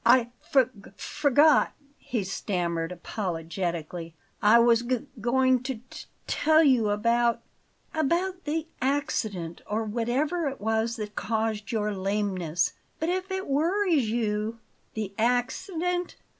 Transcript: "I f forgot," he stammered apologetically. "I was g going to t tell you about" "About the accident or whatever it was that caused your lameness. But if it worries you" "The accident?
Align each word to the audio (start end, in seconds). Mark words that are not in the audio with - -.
"I 0.03 0.29
f 0.51 0.65
forgot," 0.97 1.73
he 1.99 2.23
stammered 2.23 2.91
apologetically. 2.91 4.15
"I 4.41 4.57
was 4.57 4.81
g 4.81 5.05
going 5.21 5.61
to 5.61 5.79
t 5.91 6.05
tell 6.25 6.63
you 6.63 6.89
about" 6.89 7.41
"About 7.93 8.45
the 8.45 8.65
accident 8.81 9.61
or 9.69 9.83
whatever 9.83 10.47
it 10.49 10.59
was 10.59 10.95
that 10.95 11.13
caused 11.13 11.71
your 11.71 11.93
lameness. 11.93 12.73
But 12.99 13.09
if 13.09 13.29
it 13.29 13.45
worries 13.47 14.09
you" 14.09 14.57
"The 14.95 15.13
accident? 15.19 16.15